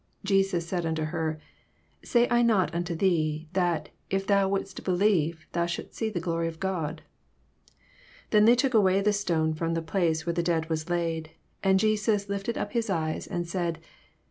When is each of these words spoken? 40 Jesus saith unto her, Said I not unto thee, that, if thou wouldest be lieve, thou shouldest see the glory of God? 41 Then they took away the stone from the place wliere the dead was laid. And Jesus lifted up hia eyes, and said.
40 0.23 0.33
Jesus 0.33 0.67
saith 0.67 0.83
unto 0.83 1.03
her, 1.03 1.39
Said 2.01 2.31
I 2.31 2.41
not 2.41 2.73
unto 2.73 2.95
thee, 2.95 3.47
that, 3.53 3.89
if 4.09 4.25
thou 4.25 4.49
wouldest 4.49 4.83
be 4.83 4.91
lieve, 4.91 5.45
thou 5.51 5.67
shouldest 5.67 5.93
see 5.95 6.09
the 6.09 6.19
glory 6.19 6.47
of 6.47 6.59
God? 6.59 7.03
41 8.31 8.31
Then 8.31 8.45
they 8.45 8.55
took 8.55 8.73
away 8.73 9.01
the 9.01 9.13
stone 9.13 9.53
from 9.53 9.75
the 9.75 9.81
place 9.83 10.23
wliere 10.23 10.33
the 10.33 10.41
dead 10.41 10.69
was 10.71 10.89
laid. 10.89 11.33
And 11.63 11.79
Jesus 11.79 12.29
lifted 12.29 12.57
up 12.57 12.71
hia 12.71 12.81
eyes, 12.89 13.27
and 13.27 13.47
said. 13.47 13.77